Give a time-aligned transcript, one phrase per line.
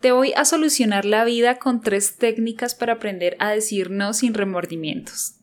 [0.00, 4.32] Te voy a solucionar la vida con tres técnicas para aprender a decir no sin
[4.32, 5.34] remordimientos.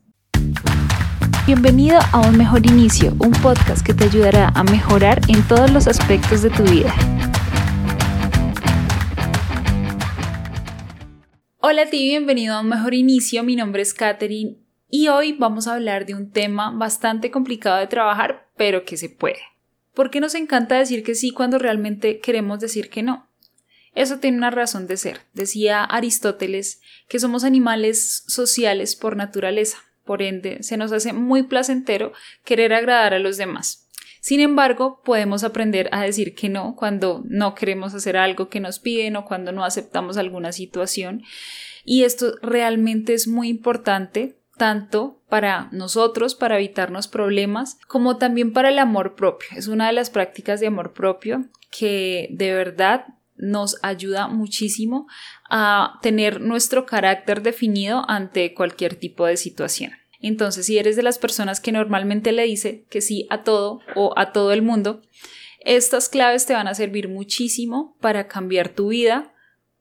[1.45, 5.87] Bienvenido a Un Mejor Inicio, un podcast que te ayudará a mejorar en todos los
[5.87, 6.95] aspectos de tu vida.
[11.59, 14.55] Hola a ti, bienvenido a Un Mejor Inicio, mi nombre es Katherine
[14.89, 19.09] y hoy vamos a hablar de un tema bastante complicado de trabajar, pero que se
[19.09, 19.41] puede.
[19.93, 23.27] ¿Por qué nos encanta decir que sí cuando realmente queremos decir que no?
[23.95, 25.21] Eso tiene una razón de ser.
[25.33, 29.79] Decía Aristóteles que somos animales sociales por naturaleza.
[30.03, 33.87] Por ende, se nos hace muy placentero querer agradar a los demás.
[34.21, 38.79] Sin embargo, podemos aprender a decir que no cuando no queremos hacer algo que nos
[38.79, 41.23] piden o cuando no aceptamos alguna situación.
[41.83, 48.69] Y esto realmente es muy importante tanto para nosotros, para evitarnos problemas, como también para
[48.69, 49.49] el amor propio.
[49.55, 53.05] Es una de las prácticas de amor propio que de verdad
[53.37, 55.07] nos ayuda muchísimo
[55.49, 59.91] a tener nuestro carácter definido ante cualquier tipo de situación.
[60.19, 64.13] Entonces, si eres de las personas que normalmente le dice que sí a todo o
[64.17, 65.01] a todo el mundo,
[65.59, 69.33] estas claves te van a servir muchísimo para cambiar tu vida,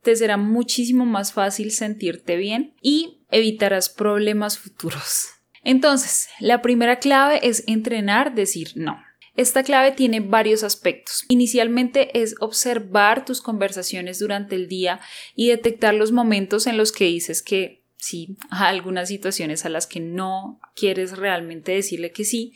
[0.03, 5.29] te será muchísimo más fácil sentirte bien y evitarás problemas futuros.
[5.63, 9.04] Entonces, la primera clave es entrenar decir no.
[9.37, 11.25] Esta clave tiene varios aspectos.
[11.29, 15.01] Inicialmente es observar tus conversaciones durante el día
[15.35, 19.87] y detectar los momentos en los que dices que sí a algunas situaciones a las
[19.87, 22.53] que no quieres realmente decirle que sí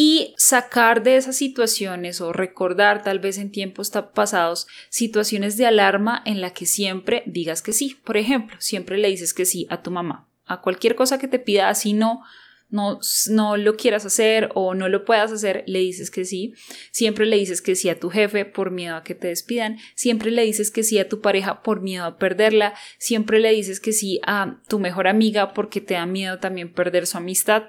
[0.00, 6.22] y sacar de esas situaciones o recordar tal vez en tiempos pasados situaciones de alarma
[6.24, 7.96] en la que siempre digas que sí.
[8.04, 10.28] Por ejemplo, siempre le dices que sí a tu mamá.
[10.46, 12.22] A cualquier cosa que te pida, así no
[12.70, 16.54] no, no lo quieras hacer o no lo puedas hacer, le dices que sí.
[16.90, 19.78] Siempre le dices que sí a tu jefe por miedo a que te despidan.
[19.94, 22.74] Siempre le dices que sí a tu pareja por miedo a perderla.
[22.98, 27.06] Siempre le dices que sí a tu mejor amiga porque te da miedo también perder
[27.06, 27.64] su amistad.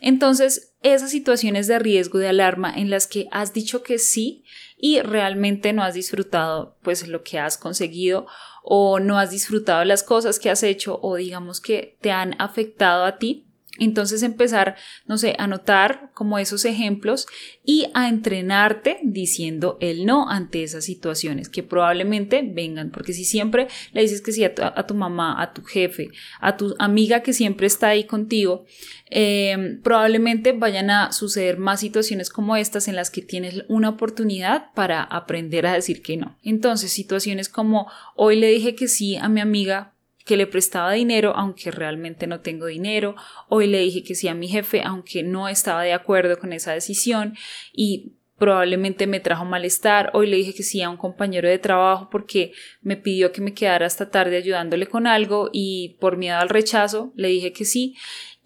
[0.00, 4.44] Entonces, esas situaciones de riesgo, de alarma en las que has dicho que sí
[4.78, 8.26] y realmente no has disfrutado pues lo que has conseguido
[8.62, 13.04] o no has disfrutado las cosas que has hecho o digamos que te han afectado
[13.04, 13.46] a ti,
[13.80, 14.76] entonces empezar,
[15.06, 17.26] no sé, a notar como esos ejemplos
[17.64, 23.68] y a entrenarte diciendo el no ante esas situaciones que probablemente vengan, porque si siempre
[23.92, 24.54] le dices que sí a
[24.86, 26.10] tu, mamá, a tu jefe,
[26.40, 28.66] a tu amiga que siempre está ahí contigo,
[29.06, 34.72] em, probablemente vayan a suceder más situaciones como estas en las que tienes una oportunidad
[34.74, 36.36] para aprender a decir que no.
[36.42, 39.94] Entonces, situaciones como hoy le dije que sí a mi amiga
[40.30, 43.16] que le prestaba dinero aunque realmente no tengo dinero,
[43.48, 46.72] hoy le dije que sí a mi jefe aunque no estaba de acuerdo con esa
[46.72, 47.34] decisión
[47.72, 52.10] y probablemente me trajo malestar, hoy le dije que sí a un compañero de trabajo
[52.12, 56.48] porque me pidió que me quedara hasta tarde ayudándole con algo y por miedo al
[56.48, 57.96] rechazo le dije que sí.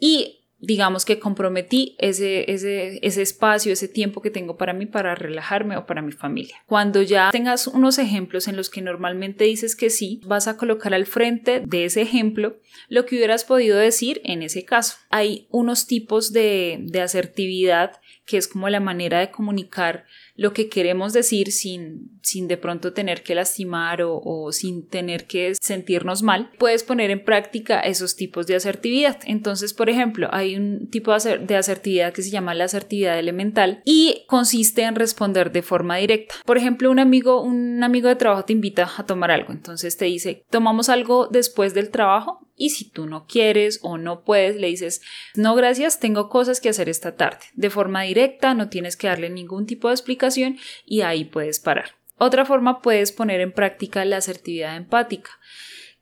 [0.00, 5.14] Y digamos que comprometí ese, ese, ese espacio, ese tiempo que tengo para mí para
[5.14, 6.56] relajarme o para mi familia.
[6.66, 10.94] Cuando ya tengas unos ejemplos en los que normalmente dices que sí, vas a colocar
[10.94, 12.56] al frente de ese ejemplo
[12.88, 14.96] lo que hubieras podido decir en ese caso.
[15.10, 20.04] Hay unos tipos de, de asertividad que es como la manera de comunicar
[20.36, 25.54] lo que queremos decir sin, sin de pronto tener que lastimar o, sin tener que
[25.60, 29.18] sentirnos mal, puedes poner en práctica esos tipos de asertividad.
[29.26, 34.24] Entonces, por ejemplo, hay un tipo de asertividad que se llama la asertividad elemental y
[34.26, 36.34] consiste en responder de forma directa.
[36.44, 40.06] Por ejemplo, un amigo, un amigo de trabajo te invita a tomar algo, entonces te
[40.06, 44.68] dice, tomamos algo después del trabajo y si tú no quieres o no puedes, le
[44.68, 45.02] dices,
[45.34, 47.44] no gracias, tengo cosas que hacer esta tarde.
[47.54, 51.96] De forma directa, no tienes que darle ningún tipo de explicación y ahí puedes parar.
[52.16, 55.30] Otra forma puedes poner en práctica la asertividad empática,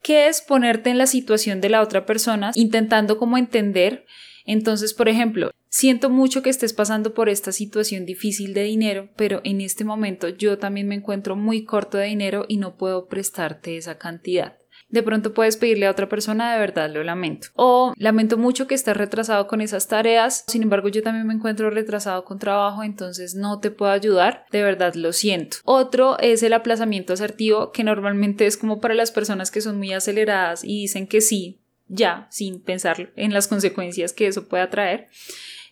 [0.02, 4.04] que es ponerte en la situación de la otra persona intentando como entender.
[4.44, 9.40] Entonces, por ejemplo, siento mucho que estés pasando por esta situación difícil de dinero, pero
[9.44, 13.76] en este momento yo también me encuentro muy corto de dinero y no puedo prestarte
[13.76, 14.61] esa cantidad
[14.92, 17.48] de pronto puedes pedirle a otra persona de verdad lo lamento.
[17.54, 21.70] O lamento mucho que estés retrasado con esas tareas, sin embargo yo también me encuentro
[21.70, 25.56] retrasado con trabajo, entonces no te puedo ayudar, de verdad lo siento.
[25.64, 29.92] Otro es el aplazamiento asertivo, que normalmente es como para las personas que son muy
[29.92, 35.08] aceleradas y dicen que sí, ya, sin pensar en las consecuencias que eso pueda traer.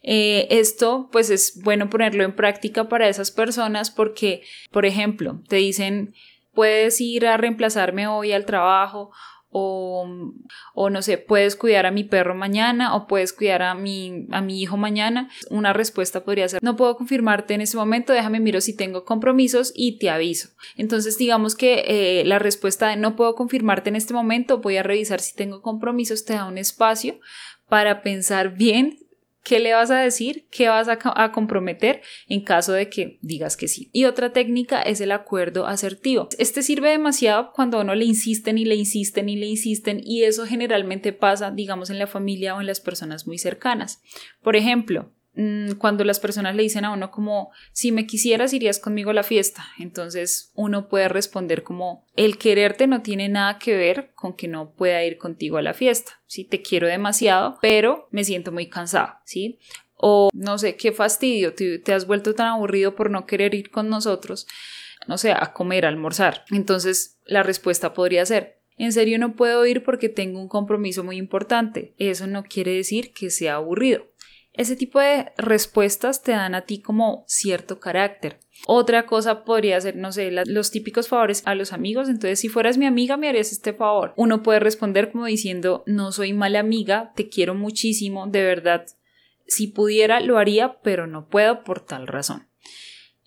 [0.02, 5.56] Eh, esto pues es bueno ponerlo en práctica para esas personas porque, por ejemplo, te
[5.56, 6.14] dicen
[6.55, 9.11] puedes ir a reemplazarme hoy al trabajo
[9.52, 10.06] o,
[10.75, 14.41] o, no sé, puedes cuidar a mi perro mañana o puedes cuidar a mi, a
[14.41, 15.29] mi hijo mañana.
[15.50, 19.73] Una respuesta podría ser, no puedo confirmarte en este momento, déjame miro si tengo compromisos
[19.75, 20.50] y te aviso.
[20.76, 24.85] Entonces digamos que eh, la respuesta de no puedo confirmarte en este momento, voy a
[24.85, 27.19] revisar si tengo compromisos, te da un espacio
[27.69, 28.99] para pensar bien
[29.42, 30.46] ¿Qué le vas a decir?
[30.50, 33.90] ¿Qué vas a, comprometer en caso de que digas que sí?
[33.92, 36.28] Y otra técnica es el acuerdo asertivo.
[36.38, 40.25] Este sirve demasiado cuando a uno le insisten y le insisten y le insisten y
[40.25, 44.02] eso generalmente pasa, digamos, en la familia o en las personas muy cercanas.
[44.42, 45.10] Por ejemplo,
[45.78, 49.22] cuando las personas le dicen a uno como si me quisieras irías conmigo a la
[49.22, 54.48] fiesta entonces uno puede responder como el quererte no tiene nada que ver con que
[54.48, 58.68] no pueda ir contigo a la fiesta sí te quiero demasiado pero me siento muy
[58.68, 59.60] cansado sí
[59.94, 63.70] o no sé qué fastidio te, te has vuelto tan aburrido por no querer ir
[63.70, 64.48] con nosotros
[65.06, 69.66] no sé a comer a almorzar entonces la respuesta podría ser en serio no puedo
[69.66, 71.92] ir porque tengo un compromiso muy importante.
[71.98, 74.09] Eso no quiere decir que sea aburrido.
[74.52, 78.41] Ese tipo de respuestas te dan a ti como cierto carácter.
[78.67, 82.08] Otra cosa podría ser, no sé, los típicos favores a los amigos.
[82.08, 84.12] Entonces, si fueras mi amiga, me harías este favor.
[84.17, 88.87] Uno puede responder como diciendo, no soy mala amiga, te quiero muchísimo, de verdad.
[89.47, 92.50] Si pudiera, lo haría, pero no puedo por tal razón.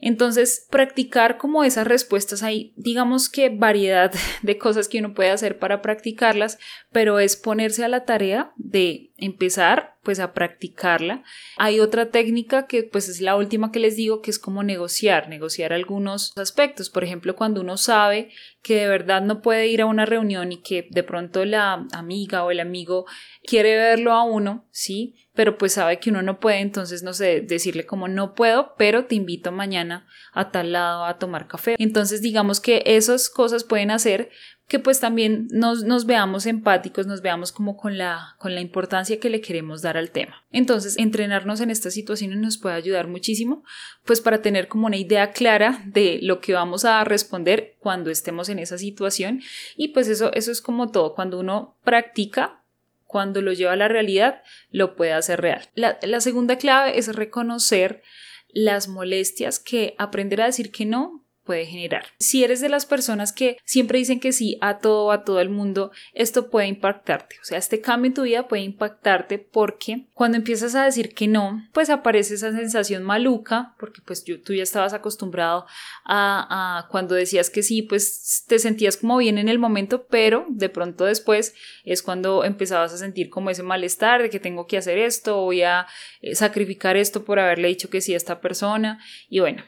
[0.06, 4.12] Entonces, practicar como esas respuestas hay, digamos que variedad
[4.42, 6.60] de cosas que uno puede hacer para practicarlas,
[6.92, 11.24] pero es ponerse a la tarea de empezar pues a practicarla.
[11.58, 15.30] Hay otra técnica que pues es la última que les digo que es como negociar,
[15.30, 16.90] negociar algunos aspectos.
[16.90, 18.30] Por ejemplo, cuando uno sabe
[18.62, 22.44] que de verdad no puede ir a una reunión y que de pronto la amiga
[22.44, 23.06] o el amigo
[23.44, 25.16] quiere verlo a uno, ¿sí?
[25.34, 29.06] Pero pues sabe que uno no puede, entonces no sé, decirle como no puedo, pero
[29.06, 31.76] te invito mañana a tal lado a tomar café.
[31.80, 34.30] Entonces digamos que esas cosas pueden hacer
[34.74, 39.20] que pues también nos, nos, veamos empáticos, nos veamos como con la, con la importancia
[39.20, 40.44] que le queremos dar al tema.
[40.52, 43.64] Entonces, entrenarnos en estas situaciones nos puede ayudar muchísimo,
[44.04, 48.50] pues para tener como una idea clara de lo que vamos a responder cuando estemos
[48.50, 49.44] en esa situación
[49.78, 52.64] y pues eso, eso es como todo, cuando uno practica,
[53.06, 54.42] cuando lo lleva a la realidad,
[54.72, 55.70] lo puede hacer real.
[55.76, 58.02] La, la segunda clave es reconocer
[58.50, 62.06] las molestias que aprender a decir que no puede generar.
[62.20, 65.50] Si eres de las personas que siempre dicen que sí a todo, a todo el
[65.50, 67.36] mundo, esto puede impactarte.
[67.42, 71.28] O sea, este cambio en tu vida puede impactarte porque cuando empiezas a decir que
[71.28, 75.66] no, pues aparece esa sensación maluca, porque pues tú ya estabas acostumbrado
[76.06, 80.46] a, a cuando decías que sí, pues te sentías como bien en el momento, pero
[80.50, 81.54] de pronto después
[81.84, 85.64] es cuando empezabas a sentir como ese malestar de que tengo que hacer esto, voy
[85.64, 85.88] a
[86.22, 89.00] eh, sacrificar esto por haberle dicho que sí a esta persona
[89.30, 89.64] y bueno,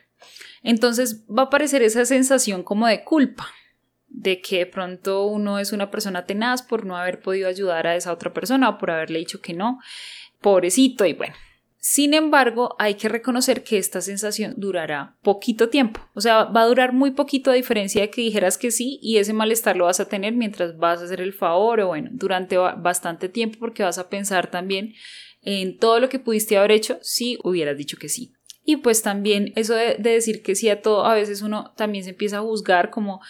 [0.65, 3.47] entonces va a aparecer esa sensación como de culpa,
[4.07, 7.95] de que de pronto uno es una persona tenaz por no haber podido ayudar a
[7.95, 9.79] esa otra persona o por haberle dicho que no,
[10.41, 11.35] pobrecito y bueno.
[11.77, 16.65] Sin embargo, hay que reconocer que esta sensación durará poquito tiempo, o sea, va a
[16.65, 19.99] durar muy poquito a diferencia de que dijeras que sí y ese malestar lo vas
[19.99, 23.99] a tener mientras vas a hacer el favor o bueno, durante bastante tiempo porque vas
[23.99, 24.95] a pensar también
[25.43, 28.34] en todo lo que pudiste haber hecho si hubieras dicho que sí.
[28.65, 32.09] Y pues también eso de, decir que sí a todo, a veces uno también se
[32.09, 33.21] empieza a juzgar como,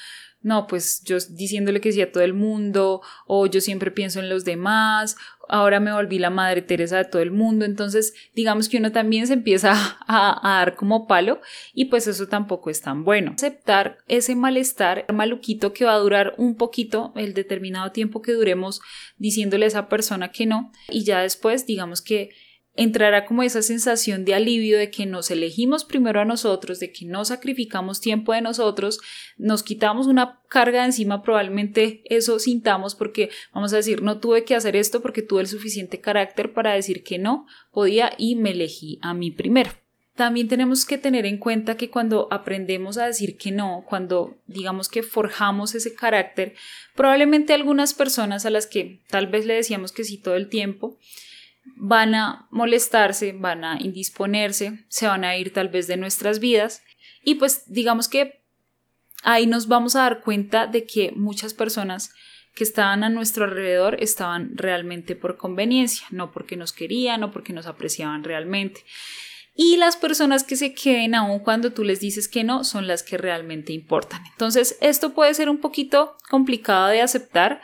[0.41, 4.29] no, pues yo diciéndole que sí a todo el mundo, o yo siempre pienso en
[4.29, 5.17] los demás,
[5.49, 9.27] ahora me volví la madre Teresa de todo el mundo, entonces digamos que uno también
[9.27, 9.73] se empieza
[10.07, 11.41] a, a, dar como palo
[11.73, 13.33] y pues eso tampoco es tan bueno.
[13.33, 18.79] Aceptar ese malestar maluquito que va a durar un poquito, el determinado tiempo que duremos
[19.17, 22.29] diciéndole a esa persona que no y ya después digamos que
[22.75, 27.05] entrará como esa sensación de alivio de que nos elegimos primero a nosotros, de que
[27.05, 28.99] no sacrificamos tiempo de nosotros,
[29.37, 34.43] nos quitamos una carga de encima, probablemente eso sintamos porque vamos a decir, no tuve
[34.43, 38.51] que hacer esto porque tuve el suficiente carácter para decir que no podía y me
[38.51, 39.71] elegí a mí primero.
[40.15, 44.87] También tenemos que tener en cuenta que cuando aprendemos a decir que no, cuando digamos
[44.87, 46.55] que forjamos ese carácter,
[46.95, 50.97] probablemente algunas personas a las que tal vez le decíamos que sí todo el tiempo,
[51.75, 56.83] van a molestarse, van a indisponerse, se van a ir tal vez de nuestras vidas
[57.23, 58.41] y pues digamos que
[59.23, 62.11] ahí nos vamos a dar cuenta de que muchas personas
[62.53, 67.51] que estaban a nuestro alrededor estaban realmente por conveniencia, no porque nos querían o porque
[67.51, 68.81] nos apreciaban realmente.
[69.57, 73.03] Y las personas que se queden aún cuando tú les dices que no son las
[73.03, 74.21] que realmente importan.
[74.31, 77.61] Entonces, esto puede ser un poquito complicado de aceptar,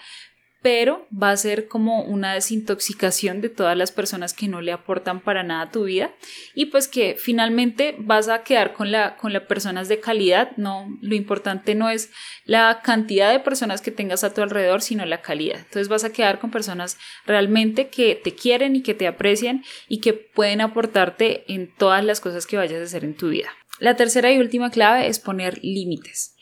[0.62, 5.20] pero va a ser como una desintoxicación de todas las personas que no le aportan
[5.20, 6.12] para nada a tu vida
[6.54, 10.88] y pues que finalmente vas a quedar con la con las personas de calidad, no
[11.02, 12.12] lo importante no es
[12.46, 15.58] la cantidad de personas que tengas a tu alrededor, sino la calidad.
[15.58, 20.00] Entonces vas a quedar con personas realmente que te quieren y que te aprecian y
[20.00, 23.50] que pueden aportarte en todas las cosas que vayas a hacer en tu vida.
[23.80, 26.36] La tercera y última clave es poner límites.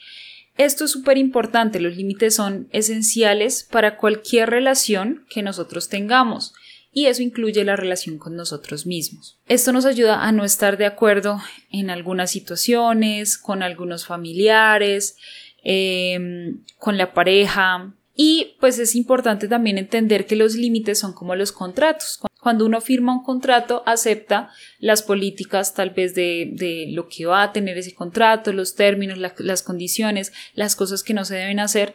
[0.60, 6.54] Esto es súper importante, los límites son esenciales para cualquier relación que nosotros tengamos
[6.92, 9.40] y eso incluye la relación con nosotros mismos.
[9.48, 11.40] Esto nos ayuda a no estar de acuerdo
[11.72, 15.16] en algunas situaciones, con algunos familiares,
[15.64, 21.36] em, con la pareja, y pues es importante también entender que los límites son como
[21.36, 22.20] los contratos.
[22.42, 27.52] Cuando uno firma un contrato, acepta las políticas tal vez de, lo que va a
[27.52, 31.94] tener ese contrato, los términos, las condiciones, las cosas que no se deben hacer.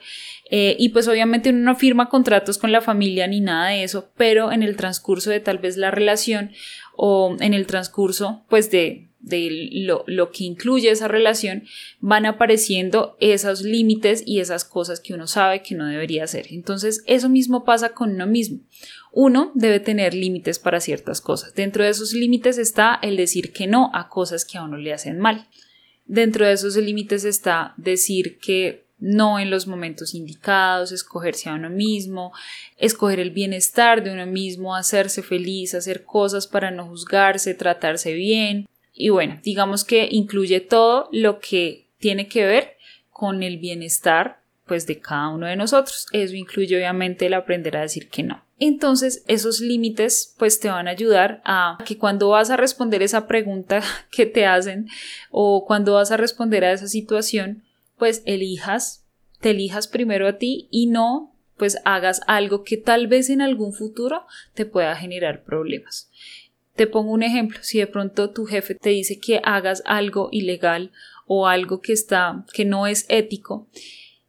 [0.50, 4.10] Eh, y pues obviamente uno no firma contratos con la familia ni nada de eso,
[4.16, 6.52] pero en el transcurso de tal vez la relación
[6.96, 11.64] o en el transcurso pues de, de lo, lo, que incluye esa relación,
[12.00, 16.46] van apareciendo esos límites y esas cosas que uno sabe que no debería hacer.
[16.50, 18.60] Entonces, eso mismo pasa con uno mismo.
[19.12, 21.54] Uno debe tener límites para ciertas cosas.
[21.54, 24.92] Dentro de esos límites está el decir que no a cosas que a uno le
[24.92, 25.48] hacen mal.
[26.04, 31.70] Dentro de esos límites está decir que no en los momentos indicados, escogerse a uno
[31.70, 32.32] mismo,
[32.76, 38.66] escoger el bienestar de uno mismo, hacerse feliz, hacer cosas para no juzgarse, tratarse bien,
[38.94, 42.76] y bueno, digamos que incluye todo lo que tiene que ver
[43.10, 46.06] con el bienestar pues de cada uno de nosotros.
[46.12, 48.44] Eso incluye obviamente el aprender a decir que no.
[48.58, 53.26] Entonces, esos límites pues te van a ayudar a que cuando vas a responder esa
[53.26, 54.88] pregunta que te hacen
[55.30, 57.64] o cuando vas a responder a esa situación,
[57.98, 59.04] pues elijas,
[59.40, 63.72] te elijas primero a ti y no pues hagas algo que tal vez en algún
[63.72, 66.10] futuro te pueda generar problemas.
[66.74, 70.90] Te pongo un ejemplo, si de pronto tu jefe te dice que hagas algo ilegal
[71.26, 73.68] o algo que está que no es ético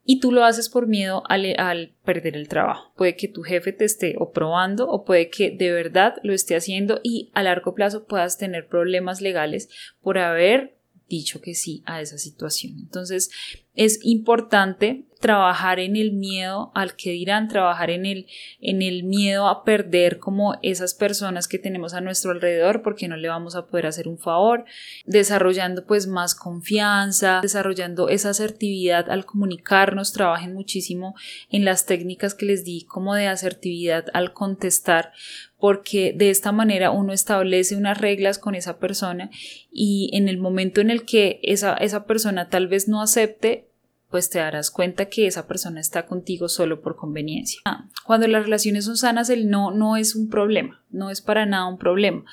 [0.05, 2.93] y tú lo haces por miedo al, perder el trabajo.
[2.95, 6.99] Puede que tu jefe te esté probando o puede que de verdad lo esté haciendo
[7.03, 9.69] y a largo plazo puedas tener problemas legales
[10.01, 10.77] por haber
[11.09, 12.73] dicho que sí a esa situación.
[12.77, 13.31] Entonces
[13.73, 18.27] es importante trabajar en el miedo al que dirán, trabajar en el,
[18.61, 23.17] en el miedo a perder como esas personas que tenemos a nuestro alrededor porque no
[23.17, 24.65] le vamos a poder hacer un favor,
[25.07, 31.15] desarrollando pues más confianza, desarrollando esa asertividad al comunicarnos, trabajen muchísimo
[31.49, 35.11] en las técnicas que les di como de asertividad al contestar
[35.57, 39.31] porque de esta manera uno establece unas reglas con esa persona
[39.71, 43.65] y en el momento en el que esa, esa persona tal vez no acepte,
[44.09, 47.61] pues te darás cuenta que esa persona está contigo solo por conveniencia.
[48.05, 51.67] Cuando las relaciones son sanas, el no no es un problema, no es para nada
[51.67, 52.23] un problema.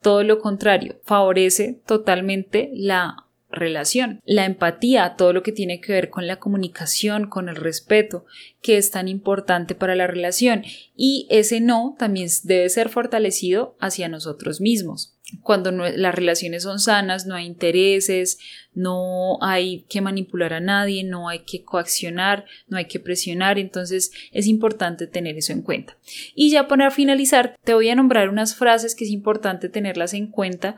[0.00, 6.10] Todo lo contrario, favorece totalmente la relación, la empatía, todo lo que tiene que ver
[6.10, 8.26] con la comunicación, con el respeto,
[8.60, 10.62] que es tan importante para la relación.
[10.96, 15.17] Y ese no también debe ser fortalecido hacia nosotros mismos.
[15.42, 18.38] Cuando las relaciones son sanas, no hay intereses,
[18.74, 24.10] no hay que manipular a nadie, no hay que coaccionar, no hay que presionar, entonces
[24.32, 25.98] es importante tener eso en cuenta.
[26.34, 30.28] Y ya para finalizar, te voy a nombrar unas frases que es importante tenerlas en
[30.28, 30.76] cuenta.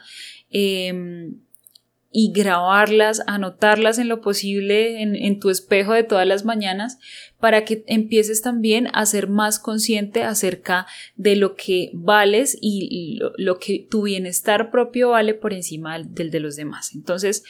[0.50, 1.36] Em,
[2.12, 6.98] y grabarlas, anotarlas en lo posible en, tu espejo de todas las mañanas
[7.38, 13.58] para que empieces también a ser más consciente acerca de lo que vales y lo,
[13.58, 16.94] que tu bienestar propio vale por encima del de los demás.
[16.94, 17.44] Entonces,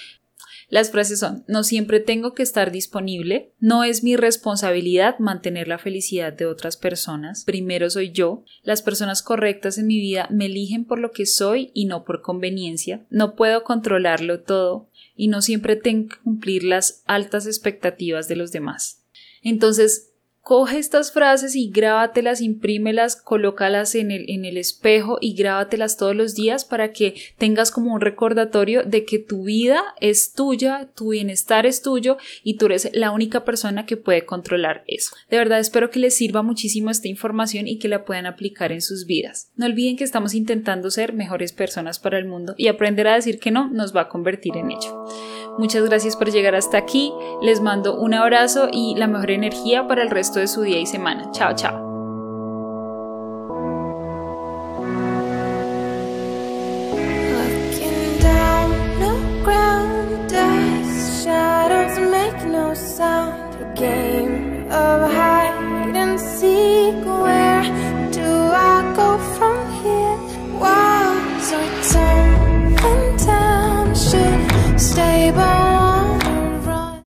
[0.70, 5.78] las frases son, no siempre tengo que estar disponible, no es mi responsabilidad mantener la
[5.78, 10.84] felicidad de otras personas, primero soy yo, las personas correctas en mi vida me eligen
[10.84, 15.74] por lo que soy y no por conveniencia, no puedo controlarlo todo y no siempre
[15.76, 19.02] tengo que cumplir las altas expectativas de los demás.
[19.42, 20.09] Entonces,
[20.42, 26.16] Coge estas frases y grábatelas, imprímelas, colócalas en el, en el espejo y grábatelas todos
[26.16, 31.10] los días para que tengas como un recordatorio de que tu vida es tuya, tu
[31.10, 35.14] bienestar es tuyo y tú eres la única persona que puede controlar eso.
[35.28, 38.80] De verdad espero que les sirva muchísimo esta información y que la puedan aplicar en
[38.80, 39.50] sus vidas.
[39.56, 43.38] No olviden que estamos intentando ser mejores personas para el mundo y aprender a decir
[43.38, 45.06] que no nos va a convertir en ello.
[45.58, 47.12] Muchas gracias por llegar hasta aquí.
[47.42, 50.86] Les mando un abrazo y la mejor energía para el resto de su día y
[50.86, 51.30] semana.
[51.32, 51.90] Chao, chao.